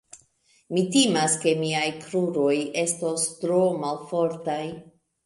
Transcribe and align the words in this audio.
Mi 0.77 0.83
timas, 0.93 1.35
ke 1.43 1.53
miaj 1.59 1.83
kruroj 2.05 2.55
estos 2.85 3.27
tro 3.43 3.61
malfortaj. 3.85 4.59